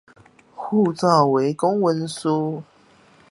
[0.71, 2.63] 護照為公文書